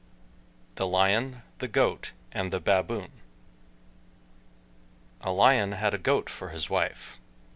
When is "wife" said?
6.71-7.19